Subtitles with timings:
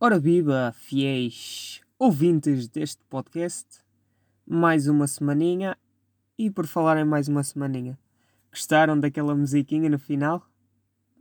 [0.00, 3.66] Ora viva, fiéis ouvintes deste podcast,
[4.46, 5.76] mais uma semaninha
[6.38, 7.98] e por falar em mais uma semaninha,
[8.52, 10.48] gostaram daquela musiquinha no final?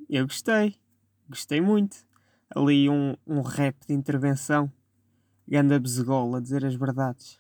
[0.07, 0.75] Eu gostei,
[1.27, 1.97] gostei muito.
[2.47, 4.71] Ali um, um rap de intervenção,
[5.47, 7.40] ganda besegola a dizer as verdades.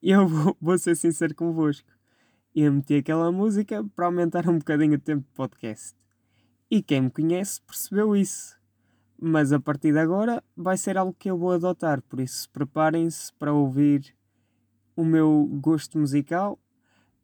[0.00, 1.90] Eu vou, vou ser sincero convosco,
[2.54, 5.96] eu meti aquela música para aumentar um bocadinho o tempo de podcast.
[6.70, 8.56] E quem me conhece percebeu isso
[9.26, 13.32] mas a partir de agora vai ser algo que eu vou adotar, por isso preparem-se
[13.34, 14.14] para ouvir
[14.96, 16.58] o meu gosto musical.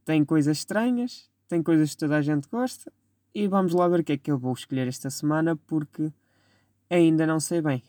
[0.04, 2.92] Tem coisas estranhas, tem coisas que toda a gente gosta,
[3.34, 6.12] e vamos lá ver o que é que eu vou escolher esta semana, porque
[6.88, 7.82] ainda não sei bem.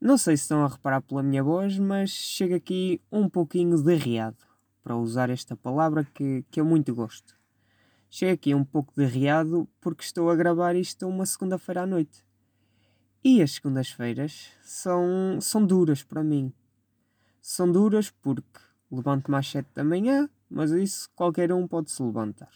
[0.00, 4.36] Não sei se estão a reparar pela minha voz, mas chega aqui um pouquinho derriado,
[4.82, 7.38] para usar esta palavra que, que eu muito gosto.
[8.08, 12.24] Chega aqui um pouco derriado porque estou a gravar isto uma segunda-feira à noite.
[13.22, 16.52] E as segundas-feiras são, são duras para mim.
[17.40, 22.50] São duras porque levanto-me às 7 da manhã, mas isso qualquer um pode se levantar.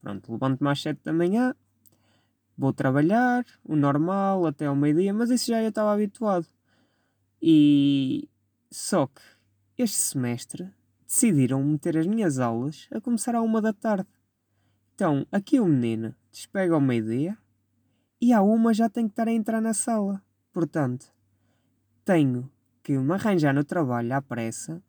[0.00, 1.54] Pronto, levanto-me às 7 da manhã,
[2.58, 6.46] vou trabalhar, o normal, até ao meio-dia, mas isso já eu estava habituado.
[7.40, 8.28] E
[8.70, 9.22] só que
[9.78, 10.70] este semestre
[11.12, 14.08] decidiram meter as minhas aulas a começar à uma da tarde.
[14.94, 17.36] Então, aqui o menino despega ao meio-dia,
[18.18, 20.22] e à uma já tenho que estar a entrar na sala.
[20.54, 21.12] Portanto,
[22.02, 22.50] tenho
[22.82, 24.82] que me arranjar no trabalho à pressa,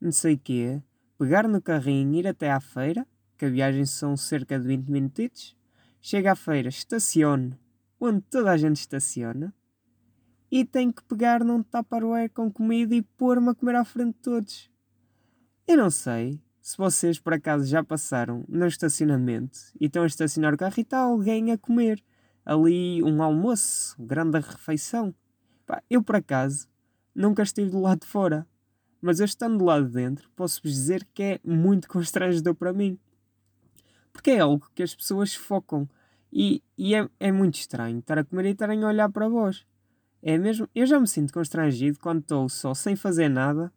[0.00, 0.82] não sei quê,
[1.16, 3.06] pegar no carrinho, ir até à feira,
[3.36, 5.56] que a viagem são cerca de 20 minutos,
[6.00, 7.56] chego à feira, estaciono
[8.00, 9.54] onde toda a gente estaciona,
[10.50, 14.22] e tenho que pegar num tupperware com comida e pôr-me a comer à frente de
[14.22, 14.77] todos.
[15.68, 20.54] Eu não sei se vocês por acaso já passaram no estacionamento e estão a estacionar
[20.54, 22.02] o carro e está alguém a comer
[22.42, 25.14] ali um almoço, grande refeição.
[25.90, 26.66] Eu por acaso
[27.14, 28.46] nunca estive do lado de fora,
[28.98, 32.98] mas eu estando do lado de dentro posso-vos dizer que é muito constrangedor para mim.
[34.10, 35.86] Porque é algo que as pessoas focam
[36.32, 39.66] e, e é, é muito estranho estar a comer e estarem a olhar para vós.
[40.22, 43.70] É mesmo, eu já me sinto constrangido quando estou só sem fazer nada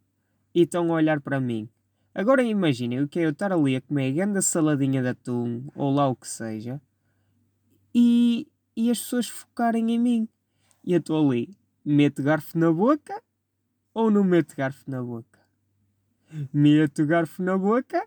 [0.55, 1.67] e estão a olhar para mim.
[2.13, 5.67] Agora imaginem o que é eu estar ali a comer a grande saladinha de atum
[5.75, 6.81] ou lá o que seja
[7.95, 10.29] e, e as pessoas focarem em mim.
[10.83, 13.21] E eu estou ali, meto garfo na boca
[13.93, 15.39] ou não meto garfo na boca?
[16.53, 18.05] Meto garfo na boca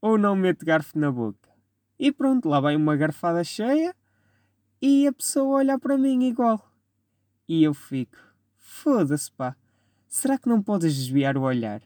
[0.00, 1.48] ou não meto garfo na boca?
[1.98, 3.94] E pronto, lá vai uma garfada cheia
[4.82, 6.60] e a pessoa olha para mim igual.
[7.48, 8.18] E eu fico,
[8.58, 9.56] foda-se pá,
[10.08, 11.80] será que não podes desviar o olhar?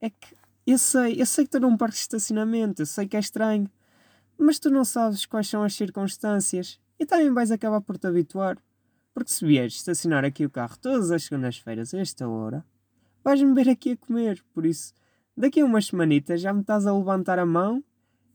[0.00, 0.34] É que
[0.70, 3.68] eu sei, eu sei que estou num parque de estacionamento, eu sei que é estranho,
[4.38, 8.56] mas tu não sabes quais são as circunstâncias e também vais acabar por te habituar.
[9.12, 12.64] Porque se vieres estacionar aqui o carro todas as segundas-feiras a esta hora,
[13.24, 14.44] vais-me ver aqui a comer.
[14.54, 14.94] Por isso,
[15.36, 17.82] daqui a umas semanitas já me estás a levantar a mão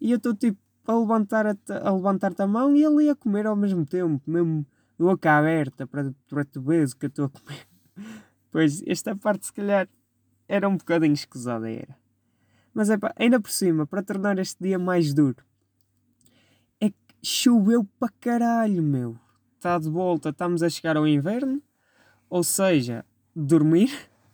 [0.01, 3.55] e eu estou tipo a levantar-te a, levantar a mão e ali a comer ao
[3.55, 4.65] mesmo tempo, mesmo
[4.99, 7.67] boca aberta para, para tu veres o que eu estou a comer.
[8.51, 9.89] Pois, esta parte se calhar
[10.47, 12.04] era um bocadinho escusada, era.
[12.75, 15.43] Mas é pá, ainda por cima, para tornar este dia mais duro,
[17.25, 19.17] choveu para caralho, meu.
[19.55, 21.61] Está de volta, estamos a chegar ao inverno.
[22.29, 23.03] Ou seja,
[23.35, 23.91] dormir,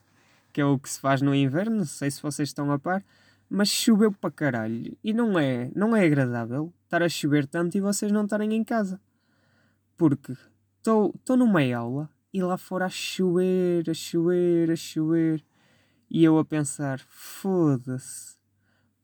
[0.51, 3.03] que é o que se faz no inverno, não sei se vocês estão a par,
[3.49, 4.97] mas choveu para caralho.
[5.03, 8.63] E não é, não é agradável estar a chover tanto e vocês não estarem em
[8.63, 8.99] casa.
[9.95, 10.35] Porque
[10.77, 15.43] estou numa aula e lá fora a chover, a chover, a chover.
[16.13, 18.35] E eu a pensar, foda-se,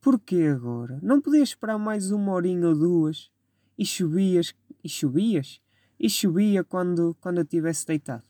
[0.00, 1.00] porquê agora?
[1.02, 3.32] Não podia esperar mais uma horinha ou duas?
[3.78, 5.60] e chovias, e chovias,
[5.98, 8.24] e chovia quando, quando eu estivesse deitado.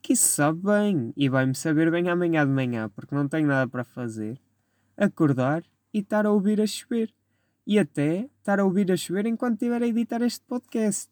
[0.00, 3.68] Que isso sabe bem, e vai-me saber bem amanhã de manhã, porque não tenho nada
[3.68, 4.40] para fazer.
[4.96, 7.12] Acordar e estar a ouvir a chover.
[7.66, 11.10] E até estar a ouvir a chover enquanto estiver a editar este podcast.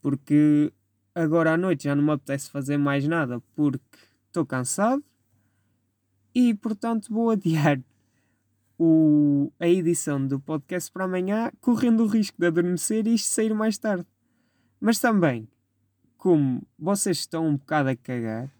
[0.00, 0.72] Porque
[1.14, 5.04] agora à noite já não me apetece fazer mais nada, porque estou cansado
[6.38, 7.82] e portanto vou adiar
[8.78, 13.54] o, a edição do podcast para amanhã, correndo o risco de adormecer e isto sair
[13.54, 14.06] mais tarde.
[14.78, 15.48] Mas também,
[16.18, 18.54] como vocês estão um bocado a cagar,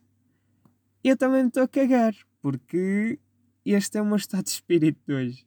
[1.05, 3.19] eu também estou a cagar, porque
[3.63, 5.47] este é o meu estado de espírito de hoje.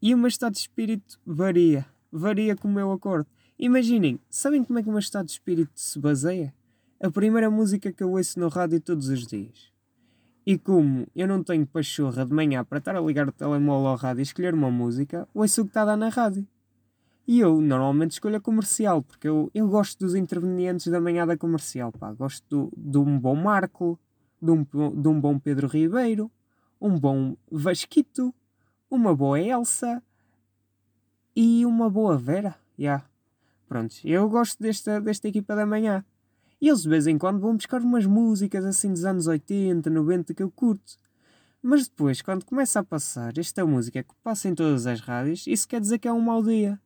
[0.00, 3.26] E o meu estado de espírito varia, varia como eu acordo.
[3.58, 6.54] Imaginem, sabem como é que o meu estado de espírito se baseia?
[7.00, 9.70] A primeira música que eu ouço no rádio todos os dias.
[10.50, 13.94] E como eu não tenho pachorra de manhã para estar a ligar o telemóvel ao
[13.94, 16.44] rádio e escolher uma música, ouço o que está a dar na rádio.
[17.24, 21.36] E eu normalmente escolho a comercial, porque eu, eu gosto dos intervenientes da manhã da
[21.36, 21.92] comercial.
[21.92, 22.12] Pá.
[22.12, 23.96] Gosto do, de um bom Marco,
[24.42, 24.66] de um,
[25.00, 26.28] de um bom Pedro Ribeiro,
[26.80, 28.34] um bom Vasquito,
[28.90, 30.02] uma boa Elsa
[31.36, 32.56] e uma boa Vera.
[32.76, 33.04] Yeah.
[33.68, 36.04] Pronto, eu gosto desta, desta equipa da manhã.
[36.60, 40.34] E eles de vez em quando vão buscar umas músicas assim dos anos 80, 90
[40.34, 40.98] que eu curto.
[41.62, 45.68] Mas depois, quando começa a passar esta música que passa em todas as rádios, isso
[45.68, 46.80] quer dizer que é um mau dia.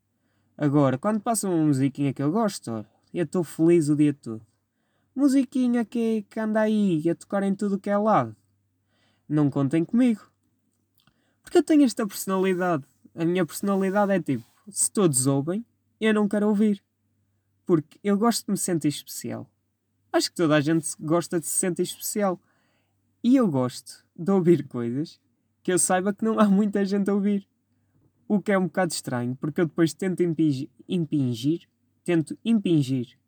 [0.56, 4.44] Agora, quando passa uma musiquinha que eu gosto, eu estou feliz o dia todo.
[5.15, 8.35] Musiquinha que, que anda aí a tocar em tudo que é lado.
[9.29, 10.29] Não contem comigo.
[11.43, 12.85] Porque eu tenho esta personalidade.
[13.15, 15.65] A minha personalidade é tipo, se todos ouvem,
[16.00, 16.82] eu não quero ouvir.
[17.65, 19.49] Porque eu gosto de me sentir especial.
[20.15, 22.41] Acho que toda a gente gosta de se sentir especial.
[23.21, 25.21] E eu gosto de ouvir coisas
[25.61, 27.49] que eu saiba que não há muita gente a ouvir.
[28.29, 31.69] O que é um bocado estranho, porque eu depois tento impingir, impingir
[32.05, 33.19] tento impingir,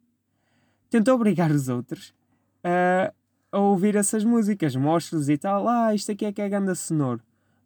[0.88, 2.14] tento obrigar os outros
[2.62, 3.12] a,
[3.50, 7.20] a ouvir essas músicas, mostro-lhes e tal, ah, isto aqui é que é ganda sonoro.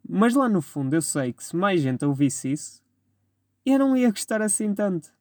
[0.07, 2.81] Mas lá no fundo eu sei que se mais gente ouvisse isso,
[3.63, 5.13] eu não ia gostar assim tanto.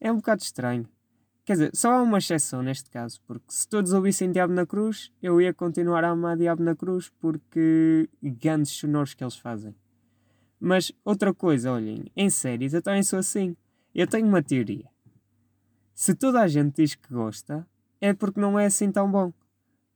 [0.00, 0.88] É um bocado estranho.
[1.44, 5.12] Quer dizer, só há uma exceção neste caso, porque se todos ouvissem Diabo na Cruz,
[5.20, 9.74] eu ia continuar a amar Diabo na Cruz porque grandes sonoros que eles fazem.
[10.60, 13.56] Mas outra coisa, olhem, em séries eu também sou assim.
[13.92, 14.88] Eu tenho uma teoria.
[15.92, 17.66] Se toda a gente diz que gosta,
[18.00, 19.32] é porque não é assim tão bom.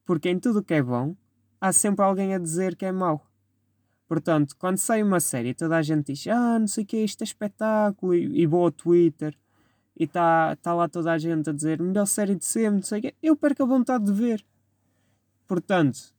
[0.05, 1.15] Porque em tudo que é bom,
[1.61, 3.25] há sempre alguém a dizer que é mau.
[4.09, 7.23] Portanto, quando sai uma série, toda a gente diz: Ah, não sei o que, isto
[7.23, 9.37] é espetáculo, e, e vou ao Twitter
[9.99, 12.99] e está tá lá toda a gente a dizer melhor série de sempre, não sei
[12.99, 14.45] o quê, eu perco a vontade de ver.
[15.47, 16.15] Portanto,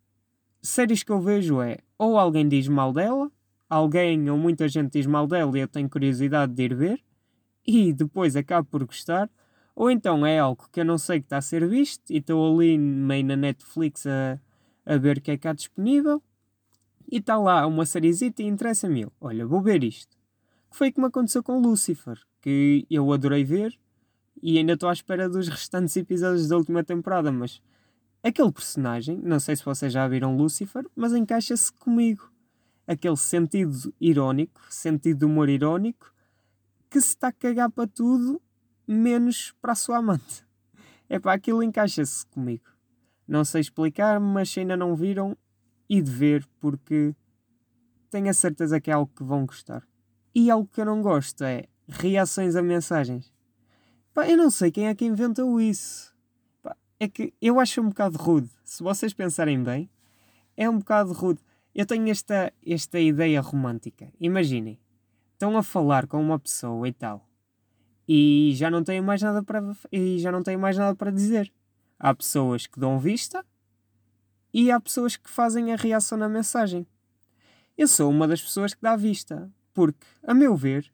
[0.61, 3.31] séries que eu vejo é ou alguém diz mal dela,
[3.69, 7.03] alguém ou muita gente diz mal dela e eu tenho curiosidade de ir ver,
[7.65, 9.29] e depois acabo por gostar,
[9.75, 12.55] ou então é algo que eu não sei que está a ser visto e estou
[12.55, 14.39] ali meio na Netflix a,
[14.85, 16.23] a ver o que é que há disponível,
[17.09, 20.17] e está lá uma sériezita e interessa-me olha, vou ver isto.
[20.69, 23.77] Que foi que me aconteceu com Lucifer que eu adorei ver
[24.41, 27.61] e ainda estou à espera dos restantes episódios da última temporada, mas
[28.23, 32.31] aquele personagem, não sei se vocês já viram Lucifer, mas encaixa-se comigo.
[32.87, 36.09] Aquele sentido irónico, sentido de humor irónico,
[36.89, 38.41] que se está a cagar para tudo,
[38.87, 40.47] menos para a sua amante.
[41.09, 42.69] É para aquilo encaixa-se comigo.
[43.27, 45.37] Não sei explicar, mas se ainda não viram,
[45.89, 47.13] e de ver, porque
[48.09, 49.85] tenho a certeza que é algo que vão gostar.
[50.33, 53.31] E algo que eu não gosto é reações a mensagens.
[54.13, 56.13] Pá, eu não sei quem é que inventou isso.
[56.61, 58.49] Pá, é que eu acho um bocado rude.
[58.63, 59.89] Se vocês pensarem bem,
[60.55, 61.39] é um bocado rude.
[61.73, 64.11] Eu tenho esta, esta ideia romântica.
[64.19, 64.79] Imaginem,
[65.33, 67.27] estão a falar com uma pessoa e tal,
[68.07, 69.61] e já não têm mais nada para
[69.91, 71.51] e já não têm mais nada para dizer.
[71.99, 73.45] Há pessoas que dão vista
[74.53, 76.87] e há pessoas que fazem a reação na mensagem.
[77.77, 80.91] Eu sou uma das pessoas que dá vista, porque, a meu ver,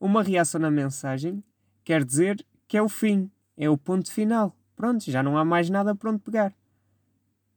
[0.00, 1.42] uma reação na mensagem
[1.84, 4.56] quer dizer que é o fim, é o ponto final.
[4.74, 6.54] Pronto, já não há mais nada para onde pegar.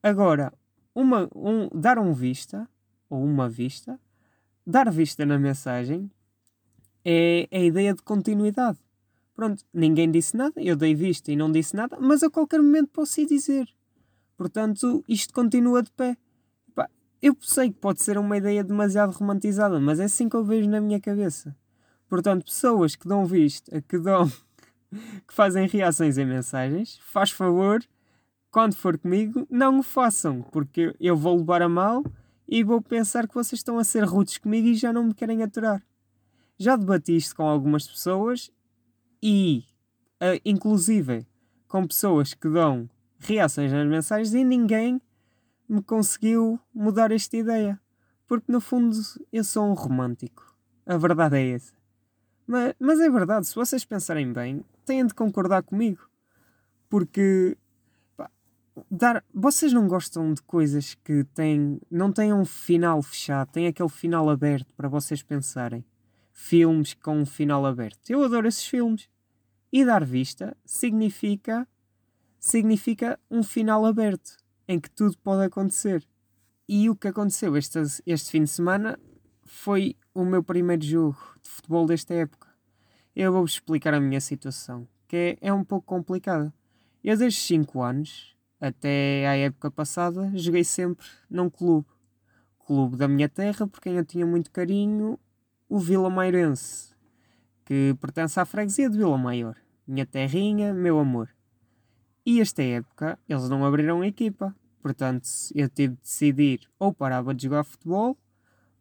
[0.02, 0.54] Agora,
[0.96, 2.68] uma, um, dar um vista,
[3.10, 4.00] ou uma vista,
[4.66, 6.10] dar vista na mensagem
[7.04, 8.78] é, é a ideia de continuidade.
[9.34, 12.90] Pronto, ninguém disse nada, eu dei vista e não disse nada, mas a qualquer momento
[12.90, 13.68] posso ir dizer.
[14.38, 16.18] Portanto, isto continua de pé.
[17.22, 20.70] eu sei que pode ser uma ideia demasiado romantizada, mas é assim que eu vejo
[20.70, 21.56] na minha cabeça.
[22.10, 24.28] Portanto, pessoas que dão visto, que dão,
[24.92, 27.82] que fazem reações em mensagens, faz favor,
[28.52, 32.04] quando for comigo, não o façam, porque eu vou levar a mal
[32.48, 35.44] e vou pensar que vocês estão a ser rudes comigo e já não me querem
[35.44, 35.84] aturar.
[36.58, 38.52] Já debati isto com algumas pessoas
[39.22, 39.64] e,
[40.16, 41.28] uh, inclusive,
[41.68, 42.90] com pessoas que dão
[43.20, 45.00] reações nas mensagens e ninguém
[45.68, 47.80] me conseguiu mudar esta ideia.
[48.28, 48.98] Porque no fundo
[49.32, 50.56] eu sou um romântico.
[50.86, 51.79] A verdade é essa.
[52.50, 56.10] Mas, mas é verdade, se vocês pensarem bem, têm de concordar comigo.
[56.90, 57.56] Porque
[58.18, 58.28] pá,
[58.90, 63.88] dar, vocês não gostam de coisas que têm, não têm um final fechado, têm aquele
[63.88, 65.86] final aberto para vocês pensarem.
[66.34, 68.10] Filmes com um final aberto.
[68.10, 69.08] Eu adoro esses filmes.
[69.72, 71.68] E dar vista significa
[72.40, 74.38] significa um final aberto
[74.68, 76.04] em que tudo pode acontecer.
[76.68, 77.78] E o que aconteceu este,
[78.08, 78.98] este fim de semana
[79.50, 82.48] foi o meu primeiro jogo de futebol desta época.
[83.16, 86.54] Eu vou-vos explicar a minha situação, que é, é um pouco complicada.
[87.04, 91.88] Eu desde 5 anos, até à época passada, joguei sempre num clube.
[92.60, 95.20] Clube da minha terra, por quem eu tinha muito carinho,
[95.68, 96.94] o Vila Mairense.
[97.66, 99.56] que pertence à freguesia de Vila Maior.
[99.88, 101.30] Minha terrinha, meu amor.
[102.24, 104.56] E esta época eles não abriram equipa.
[104.80, 108.16] Portanto, eu tive de decidir ou parava de jogar futebol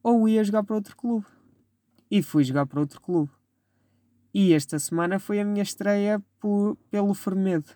[0.02, 1.26] ou ia jogar para outro clube.
[2.10, 3.30] E fui jogar para outro clube.
[4.32, 7.70] E esta semana foi a minha estreia por, pelo Fermedo.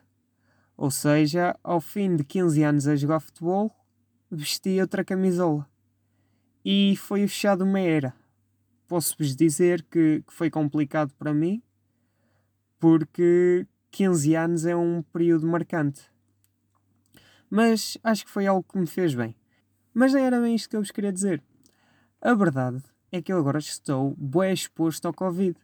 [0.76, 3.70] Ou seja, ao fim de 15 anos a jogar futebol,
[4.30, 5.68] vesti outra camisola.
[6.64, 8.14] E foi fechado uma era.
[8.86, 11.62] Posso-vos dizer que, que foi complicado para mim,
[12.78, 16.02] porque 15 anos é um período marcante.
[17.50, 19.36] Mas acho que foi algo que me fez bem.
[19.92, 21.42] Mas não era bem isto que eu vos queria dizer.
[22.24, 25.56] A verdade é que eu agora estou bem exposto ao Covid.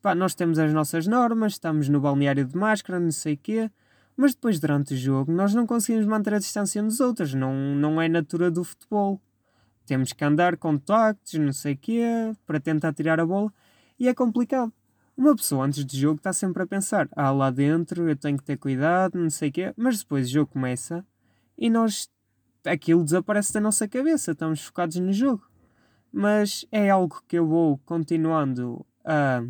[0.00, 3.68] Pá, nós temos as nossas normas, estamos no balneário de máscara, não sei o quê,
[4.16, 8.00] mas depois durante o jogo nós não conseguimos manter a distância dos outros, não, não
[8.00, 9.20] é natura do futebol.
[9.86, 13.52] Temos que andar com contactos, não sei o quê, para tentar tirar a bola,
[13.98, 14.72] e é complicado.
[15.16, 18.44] Uma pessoa antes do jogo está sempre a pensar, ah, lá dentro eu tenho que
[18.44, 21.04] ter cuidado, não sei o quê, mas depois o jogo começa
[21.58, 22.08] e nós,
[22.64, 25.52] aquilo desaparece da nossa cabeça, estamos focados no jogo.
[26.16, 29.44] Mas é algo que eu vou continuando a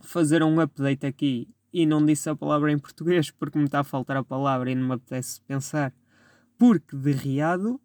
[0.00, 3.84] fazer um update aqui e não disse a palavra em português porque me está a
[3.84, 5.94] faltar a palavra e não me apetece pensar
[6.58, 7.80] porque de riado,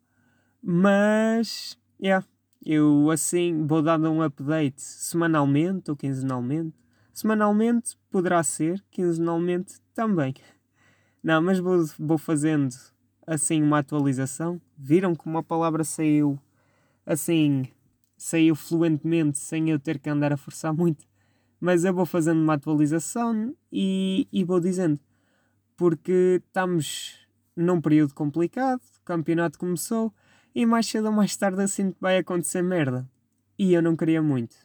[0.60, 2.26] mas yeah,
[2.66, 6.76] eu assim vou dando um update semanalmente ou quinzenalmente.
[7.14, 10.34] Semanalmente poderá ser, quinzenalmente também.
[11.22, 12.74] Não, mas vou, vou fazendo
[13.28, 14.60] assim uma atualização.
[14.76, 16.40] Viram como a palavra saiu
[17.08, 17.70] assim,
[18.18, 21.06] saiu fluentemente sem eu ter que andar a forçar muito
[21.60, 25.00] mas eu vou fazendo uma atualização e, e vou dizendo.
[25.76, 30.14] Porque estamos num período complicado, o campeonato começou
[30.54, 33.10] e mais cedo ou mais tarde assim vai acontecer merda.
[33.58, 34.56] E eu não queria muito.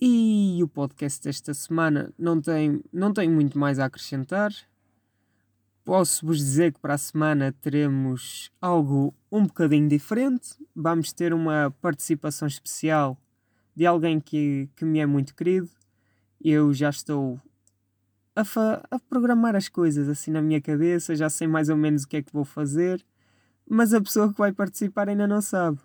[0.00, 4.52] E o podcast desta semana não tem, não tem muito mais a acrescentar.
[5.84, 10.56] Posso-vos dizer que para a semana teremos algo um bocadinho diferente.
[10.74, 13.18] Vamos ter uma participação especial
[13.76, 15.68] de alguém que, que me é muito querido
[16.44, 17.40] eu já estou
[18.36, 18.42] a,
[18.90, 22.18] a, programar as coisas assim na minha cabeça, já sei mais ou menos o que
[22.18, 23.02] é que vou fazer,
[23.68, 25.78] mas a pessoa que vai participar ainda não sabe.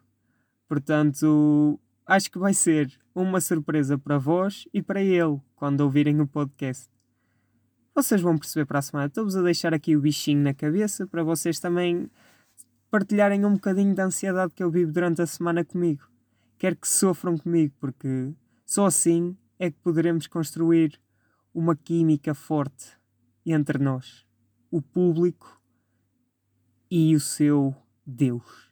[0.68, 6.28] Portanto, acho que vai ser uma surpresa para vós e para ele quando ouvirem o
[6.28, 6.90] podcast.
[7.94, 9.08] Vocês vão perceber para a semana.
[9.08, 12.10] Estou-vos a deixar aqui o bichinho na cabeça para vocês também
[12.90, 16.04] partilharem um bocadinho da ansiedade que eu vivo durante a semana comigo.
[16.58, 18.34] Quero que sofram comigo, porque
[18.66, 21.00] só assim é que poderemos construir
[21.54, 22.98] uma química forte
[23.46, 24.26] entre nós,
[24.70, 25.62] o público
[26.90, 28.72] e o seu Deus,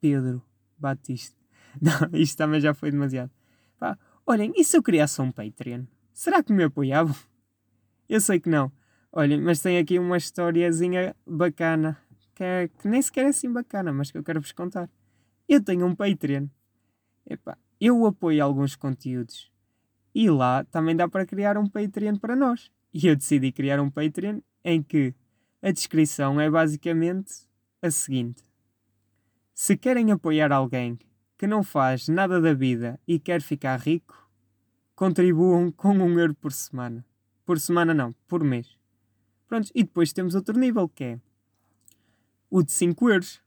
[0.00, 0.42] Pedro
[0.78, 1.36] Batista.
[1.80, 3.30] Não, isto também já foi demasiado.
[3.78, 5.84] Pá, olhem, e se eu criasse um Patreon?
[6.12, 7.14] Será que me apoiavam?
[8.10, 8.72] Eu sei que não.
[9.12, 11.96] Olhem, mas tem aqui uma historiazinha bacana,
[12.34, 14.90] que, é, que nem sequer é assim bacana, mas que eu quero vos contar.
[15.48, 16.48] Eu tenho um Patreon.
[17.24, 19.48] Epá, eu apoio alguns conteúdos
[20.12, 22.68] e lá também dá para criar um Patreon para nós.
[22.92, 25.14] E eu decidi criar um Patreon em que
[25.62, 27.46] a descrição é basicamente
[27.80, 28.42] a seguinte:
[29.54, 30.98] Se querem apoiar alguém
[31.38, 34.28] que não faz nada da vida e quer ficar rico,
[34.96, 37.04] contribuam com um euro por semana.
[37.50, 38.78] Por semana não, por mês.
[39.48, 41.20] Pronto, e depois temos outro nível que é
[42.48, 43.42] o de 5 euros.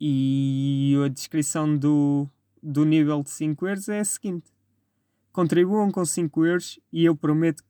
[0.00, 2.30] E a descrição do,
[2.62, 4.48] do nível de 5 euros é a seguinte:
[5.32, 7.64] contribuam com 5 euros e eu prometo,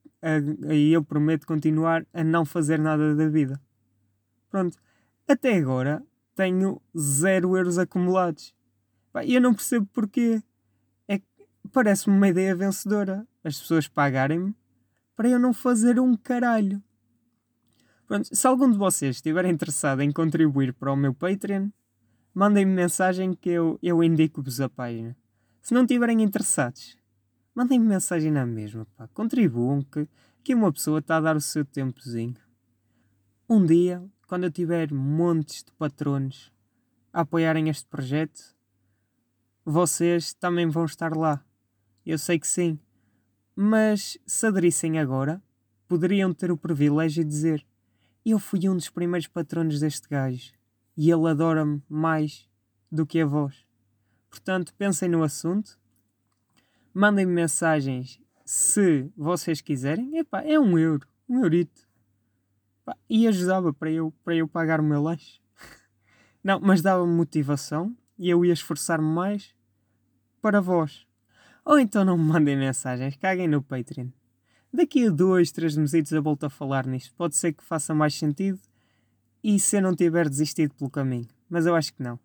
[0.71, 3.59] e eu prometo continuar a não fazer nada da vida.
[4.51, 4.77] Pronto.
[5.27, 8.53] Até agora tenho 0 euros acumulados.
[9.25, 10.39] E eu não percebo porquê.
[11.07, 11.19] É
[11.71, 13.27] parece-me uma ideia vencedora.
[13.43, 14.53] As pessoas pagarem-me
[15.15, 16.81] para eu não fazer um caralho.
[18.07, 21.69] Pronto, se algum de vocês estiver interessado em contribuir para o meu Patreon,
[22.33, 25.15] mandem-me mensagem que eu, eu indico-vos a página.
[25.61, 26.97] Se não estiverem interessados,
[27.55, 29.07] mandem-me mensagem na mesma, pá.
[29.13, 30.07] Contribuam que,
[30.43, 32.35] que uma pessoa está a dar o seu tempozinho.
[33.49, 36.51] Um dia, quando eu tiver montes de patronos
[37.11, 38.55] a apoiarem este projeto,
[39.63, 41.43] vocês também vão estar lá.
[42.05, 42.77] Eu sei que sim.
[43.55, 45.41] Mas se aderissem agora,
[45.87, 47.65] poderiam ter o privilégio de dizer:
[48.25, 50.53] Eu fui um dos primeiros patronos deste gajo
[50.97, 52.47] e ele adora-me mais
[52.91, 53.65] do que a vós.
[54.29, 55.77] Portanto, pensem no assunto
[56.93, 60.15] Mandem-me mensagens se vocês quiserem.
[60.19, 61.89] Epá, é um euro, um eurito.
[62.83, 65.41] Epá, e ajudava para eu, para eu pagar o meu lanche.
[66.43, 69.55] Não, mas dava-me motivação e eu ia esforçar-me mais
[70.39, 71.07] para vós.
[71.65, 74.07] Ou então não me mandem mensagens, caguem no Patreon.
[74.71, 77.13] Daqui a dois, três meses eu volto a falar nisto.
[77.15, 78.59] Pode ser que faça mais sentido
[79.43, 81.27] e se eu não tiver desistido pelo caminho.
[81.49, 82.19] Mas eu acho que não.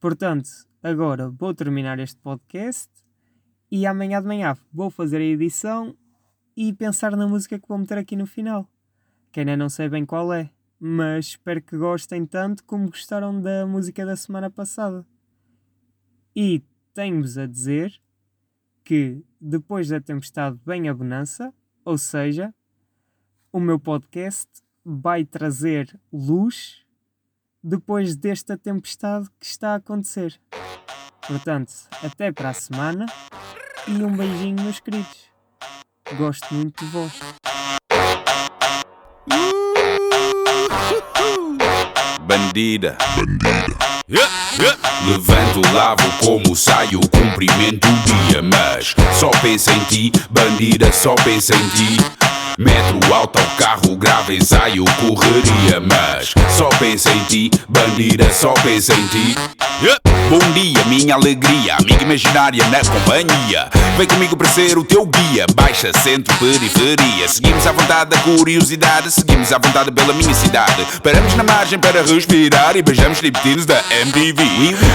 [0.00, 0.48] Portanto,
[0.82, 2.90] agora vou terminar este podcast
[3.70, 5.96] e amanhã de manhã vou fazer a edição
[6.56, 8.68] e pensar na música que vou meter aqui no final.
[9.30, 13.64] Que ainda não sei bem qual é, mas espero que gostem tanto como gostaram da
[13.66, 15.06] música da semana passada.
[16.34, 16.62] E
[16.94, 18.00] tenho-vos a dizer
[18.88, 21.52] que depois da tempestade vem a bonança,
[21.84, 22.54] ou seja,
[23.52, 24.48] o meu podcast
[24.82, 26.86] vai trazer luz
[27.62, 30.40] depois desta tempestade que está a acontecer.
[31.26, 31.70] Portanto,
[32.02, 33.04] até para a semana
[33.86, 35.30] e um beijinho, meus queridos.
[36.16, 37.20] Gosto muito de vós.
[42.38, 42.96] Bandida.
[45.06, 48.40] Levanto, lavo, como saio, cumprimento o dia.
[48.42, 51.96] Mas só pensa em ti, bandida, só pensa em ti.
[52.58, 55.78] Metro, autocarro, grave ensaio, correria.
[55.80, 59.36] Mas só pensa em ti, bandida, só pensa em ti.
[60.28, 63.70] Bom dia, minha alegria, amiga imaginária na companhia.
[63.96, 65.46] Vem comigo para ser o teu guia.
[65.54, 67.28] Baixa, centro, periferia.
[67.28, 70.84] Seguimos à vontade da curiosidade, seguimos à vontade pela minha cidade.
[71.00, 74.42] Paramos na margem para respirar e beijamos striptease da MTV.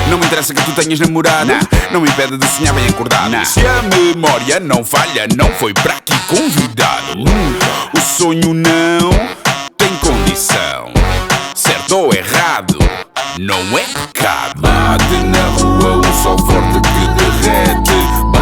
[0.09, 1.57] Não me interessa que tu tenhas namorada,
[1.91, 3.45] não me impede de sonhar bem acordado.
[3.45, 7.23] Se a memória não falha, não foi para aqui convidado.
[7.95, 9.11] O sonho não
[9.77, 10.91] tem condição,
[11.55, 12.77] certo ou errado,
[13.39, 14.61] não é pecado.
[14.61, 17.07] Bate na rua um sol forte que
[17.47, 18.32] derrete,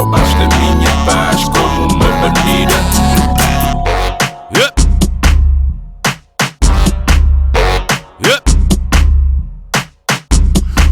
[0.00, 2.74] roubaste a minha paz como uma bandida.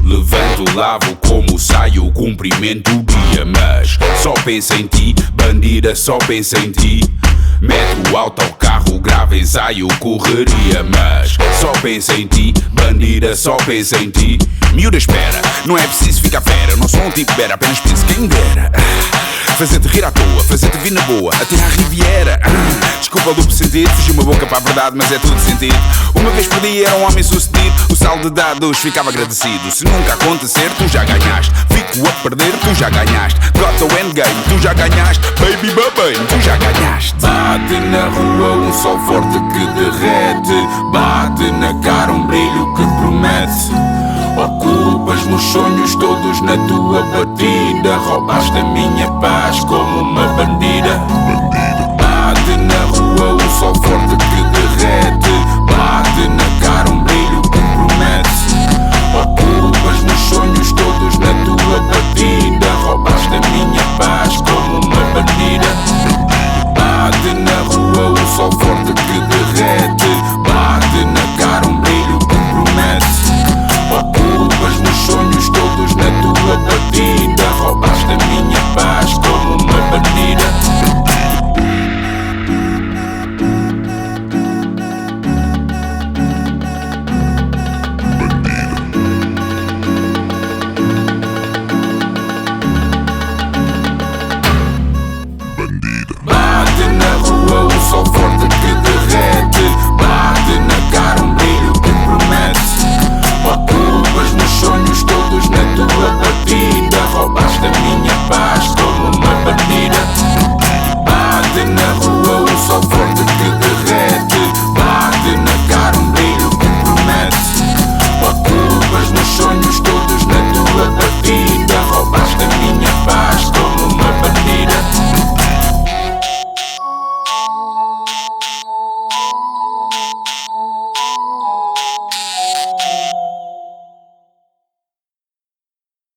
[0.05, 3.47] Levanto, lavo, como saio, cumprimento o dia.
[3.47, 7.01] Mas só pensa em ti, bandida, só pensa em ti.
[7.63, 10.85] Metro, autocarro, grave ensaio, correria.
[10.85, 14.39] Mas só pensa em ti, bandida, só pensa em ti.
[14.73, 16.77] Miúda espera, não é preciso ficar fera.
[16.77, 18.71] Não sou um tipo bera, apenas penso quem dera.
[19.59, 22.41] Fazer-te rir à toa, fazer-te vir na boa, até à Riviera.
[23.01, 25.75] Desculpa o duplo sentido, fugiu uma boca para a verdade, mas é tudo sentido.
[26.15, 29.69] Uma vez por dia era um homem sucedido, o sal de dados ficava agradecido.
[29.73, 31.53] Se nunca acontecer, tu já ganhaste.
[31.71, 33.41] Fico a perder, tu já ganhaste.
[33.59, 35.25] Got the endgame, tu já ganhaste.
[35.41, 37.15] Baby babay, tu já ganhaste.
[37.21, 40.69] Bate na rua um sol forte que derrete.
[40.93, 43.73] Bate na cara um brilho que promete.
[44.37, 47.97] Ocupas meus sonhos todos na tua batida.
[47.97, 51.01] Roubaste a minha paz como uma bandida.
[51.99, 55.31] Bate na rua um sol forte que derrete.
[55.67, 58.55] Bate na cara um brilho que promete.
[59.15, 61.18] Ocupas meus sonhos todos